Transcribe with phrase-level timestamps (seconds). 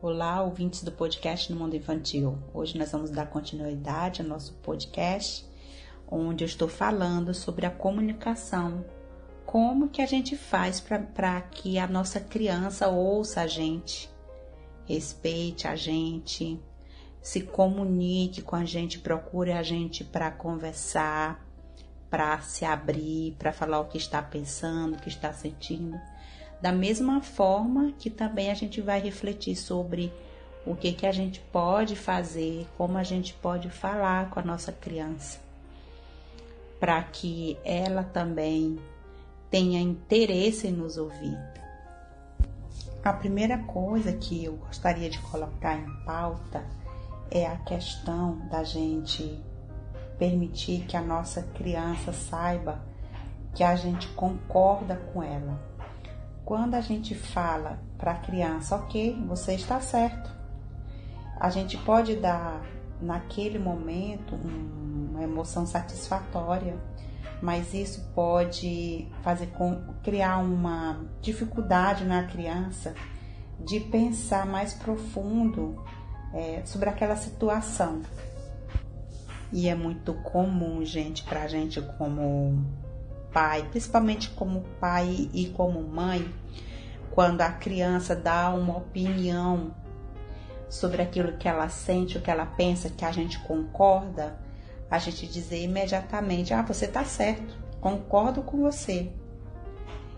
[0.00, 2.38] Olá, ouvintes do podcast no Mundo Infantil.
[2.54, 5.44] Hoje nós vamos dar continuidade ao nosso podcast,
[6.08, 8.84] onde eu estou falando sobre a comunicação.
[9.44, 14.08] Como que a gente faz para que a nossa criança ouça a gente,
[14.86, 16.62] respeite a gente,
[17.20, 21.44] se comunique com a gente, procure a gente para conversar,
[22.08, 25.98] para se abrir, para falar o que está pensando, o que está sentindo.
[26.60, 30.12] Da mesma forma que também a gente vai refletir sobre
[30.66, 34.72] o que, que a gente pode fazer, como a gente pode falar com a nossa
[34.72, 35.38] criança,
[36.80, 38.78] para que ela também
[39.50, 41.38] tenha interesse em nos ouvir.
[43.04, 46.64] A primeira coisa que eu gostaria de colocar em pauta
[47.30, 49.40] é a questão da gente
[50.18, 52.82] permitir que a nossa criança saiba
[53.54, 55.67] que a gente concorda com ela
[56.48, 60.34] quando a gente fala para a criança, ok, você está certo,
[61.38, 62.62] a gente pode dar
[63.02, 66.74] naquele momento uma emoção satisfatória,
[67.42, 72.94] mas isso pode fazer com criar uma dificuldade na criança
[73.60, 75.84] de pensar mais profundo
[76.32, 78.00] é, sobre aquela situação.
[79.52, 82.64] E é muito comum, gente, para gente como
[83.32, 86.32] pai, principalmente como pai e como mãe,
[87.10, 89.74] quando a criança dá uma opinião
[90.68, 94.38] sobre aquilo que ela sente, o que ela pensa, que a gente concorda,
[94.90, 99.10] a gente dizer imediatamente: Ah, você tá certo, concordo com você.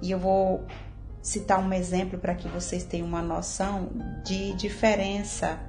[0.00, 0.66] E eu vou
[1.20, 3.90] citar um exemplo para que vocês tenham uma noção
[4.24, 5.60] de diferença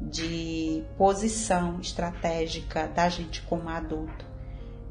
[0.00, 4.35] de posição estratégica da gente como adulto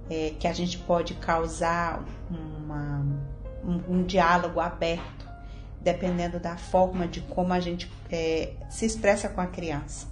[0.10, 3.06] é, que a gente pode causar uma,
[3.64, 5.28] um, um, diálogo aberto,
[5.82, 10.08] dependendo da forma de como a gente é, se expressa com a criança.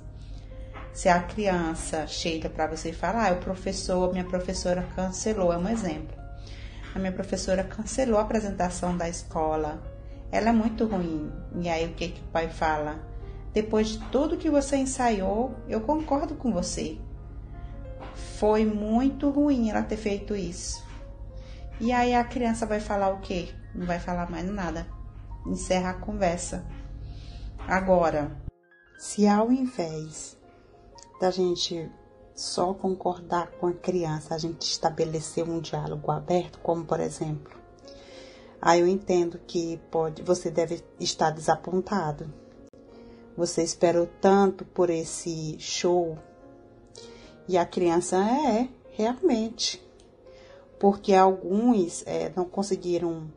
[0.93, 5.57] Se a criança chega para você e fala, ah, o professor, minha professora cancelou, é
[5.57, 6.15] um exemplo.
[6.93, 9.81] A minha professora cancelou a apresentação da escola.
[10.31, 11.31] Ela é muito ruim.
[11.59, 12.99] E aí o que, que o pai fala?
[13.51, 16.99] Depois de tudo que você ensaiou, eu concordo com você
[18.15, 20.83] foi muito ruim ela ter feito isso.
[21.79, 23.49] E aí a criança vai falar o quê?
[23.73, 24.87] Não vai falar mais nada.
[25.45, 26.65] Encerra a conversa.
[27.67, 28.31] Agora,
[28.97, 30.37] se ao invés
[31.19, 31.89] da gente
[32.35, 37.53] só concordar com a criança, a gente estabelecer um diálogo aberto, como por exemplo,
[38.61, 42.31] aí eu entendo que pode, você deve estar desapontado.
[43.35, 46.17] Você esperou tanto por esse show
[47.47, 49.81] e a criança é, realmente.
[50.79, 53.29] Porque alguns é, não conseguiram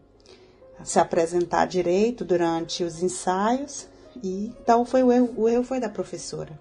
[0.84, 3.88] se apresentar direito durante os ensaios,
[4.22, 6.58] e então foi o erro, o erro foi da professora.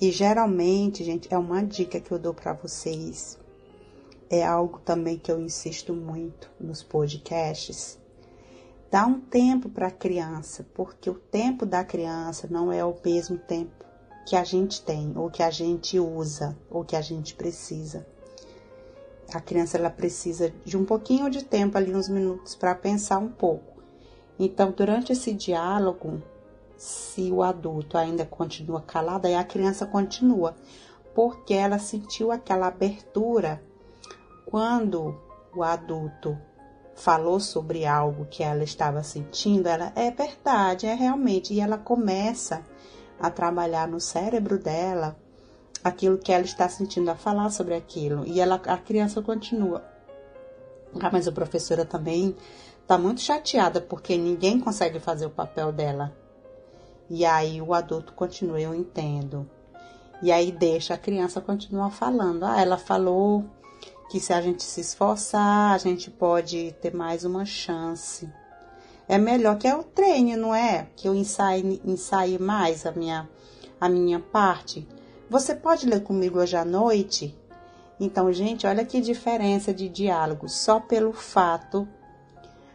[0.00, 3.38] E geralmente, gente, é uma dica que eu dou para vocês.
[4.30, 7.98] É algo também que eu insisto muito nos podcasts.
[8.90, 13.36] Dá um tempo para a criança, porque o tempo da criança não é o mesmo
[13.36, 13.84] tempo
[14.28, 18.06] que a gente tem, ou que a gente usa, ou que a gente precisa.
[19.32, 23.30] A criança ela precisa de um pouquinho de tempo ali, uns minutos, para pensar um
[23.30, 23.82] pouco.
[24.38, 26.22] Então, durante esse diálogo,
[26.76, 30.54] se o adulto ainda continua calado, aí a criança continua,
[31.14, 33.62] porque ela sentiu aquela abertura
[34.44, 35.18] quando
[35.56, 36.36] o adulto
[36.94, 42.62] falou sobre algo que ela estava sentindo, ela é verdade, é realmente, e ela começa
[43.20, 45.16] a trabalhar no cérebro dela
[45.82, 48.26] aquilo que ela está sentindo, a falar sobre aquilo.
[48.26, 49.84] E ela, a criança continua.
[51.00, 52.34] Ah, mas a professora também
[52.82, 56.12] está muito chateada porque ninguém consegue fazer o papel dela.
[57.08, 59.48] E aí o adulto continua, eu entendo.
[60.22, 62.44] E aí deixa a criança continuar falando.
[62.44, 63.44] Ah, ela falou
[64.10, 68.28] que se a gente se esforçar, a gente pode ter mais uma chance
[69.08, 70.88] é melhor que eu treine, não é?
[70.94, 73.28] Que eu ensaie, ensaie mais a minha,
[73.80, 74.86] a minha parte.
[75.30, 77.36] Você pode ler comigo hoje à noite?
[77.98, 81.88] Então, gente, olha que diferença de diálogo só pelo fato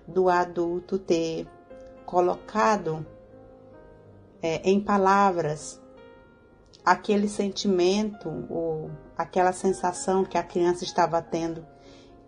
[0.08, 1.48] do adulto ter
[2.06, 3.06] colocado
[4.42, 5.82] é, em palavras
[6.84, 11.66] aquele sentimento ou aquela sensação que a criança estava tendo,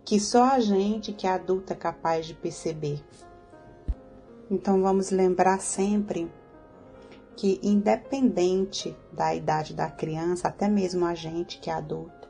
[0.04, 3.04] que só a gente que é adulta é capaz de perceber.
[4.50, 6.30] Então vamos lembrar sempre
[7.36, 12.28] que, independente da idade da criança, até mesmo a gente que é adulto,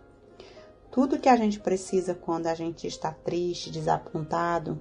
[0.91, 4.81] tudo que a gente precisa quando a gente está triste, desapontado,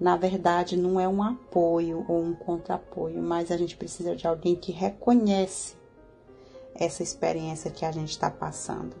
[0.00, 4.56] na verdade não é um apoio ou um contrapoio, mas a gente precisa de alguém
[4.56, 5.76] que reconhece
[6.74, 8.96] essa experiência que a gente está passando,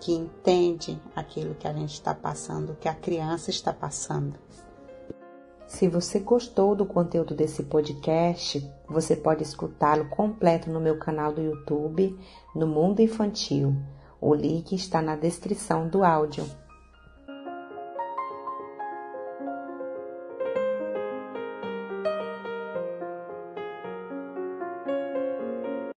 [0.00, 4.38] que entende aquilo que a gente está passando, que a criança está passando.
[5.68, 11.42] Se você gostou do conteúdo desse podcast, você pode escutá-lo completo no meu canal do
[11.42, 12.18] YouTube,
[12.54, 13.76] no Mundo Infantil.
[14.18, 16.44] O link está na descrição do áudio.